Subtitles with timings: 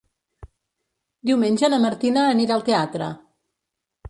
[1.31, 3.13] Diumenge na Martina anirà al teatre.